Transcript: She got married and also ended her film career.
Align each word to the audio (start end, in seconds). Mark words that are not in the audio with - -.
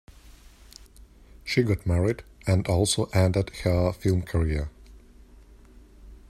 She 1.43 1.61
got 1.61 1.85
married 1.85 2.23
and 2.47 2.65
also 2.67 3.05
ended 3.13 3.51
her 3.57 3.93
film 3.93 4.23
career. 4.23 4.71